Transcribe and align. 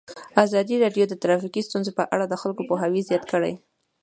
ازادي 0.45 0.75
راډیو 0.83 1.05
د 1.09 1.13
ټرافیکي 1.21 1.61
ستونزې 1.67 1.91
په 1.97 2.03
اړه 2.13 2.25
د 2.27 2.33
خلکو 2.41 2.61
پوهاوی 2.69 3.01
زیات 3.09 3.23
کړی. 3.31 3.53